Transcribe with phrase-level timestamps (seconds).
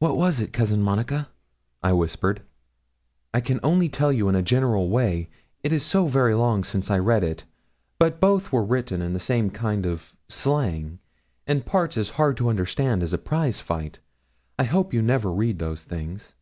[0.00, 1.30] 'What was it, Cousin Monica?'
[1.82, 2.42] I whispered.
[3.32, 5.30] 'I can only tell you in a general way,
[5.62, 7.44] it is so very long since I read it;
[7.98, 10.98] but both were written in the same kind of slang,
[11.46, 13.98] and parts as hard to understand as a prize fight.
[14.58, 16.34] I hope you never read those things.'